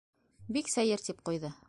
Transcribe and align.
—Бик 0.57 0.71
сәйер! 0.77 1.05
—тип 1.05 1.23
ҡуйҙы. 1.31 1.57